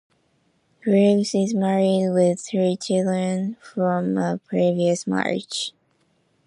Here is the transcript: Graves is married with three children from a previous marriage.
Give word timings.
Graves 0.83 1.35
is 1.35 1.53
married 1.53 2.09
with 2.09 2.39
three 2.41 2.75
children 2.75 3.55
from 3.61 4.17
a 4.17 4.39
previous 4.39 5.05
marriage. 5.05 5.73